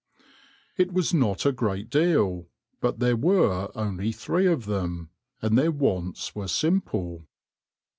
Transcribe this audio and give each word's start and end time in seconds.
It 0.77 0.91
was 0.91 1.13
not 1.13 1.45
a 1.45 1.51
great 1.51 1.87
deal, 1.91 2.47
but 2.79 2.97
there 2.97 3.15
were 3.15 3.69
only 3.75 4.11
three 4.11 4.47
of 4.47 4.65
them, 4.65 5.11
and 5.43 5.55
their 5.55 5.69
wants 5.69 6.33
were 6.33 6.47
simple. 6.47 7.27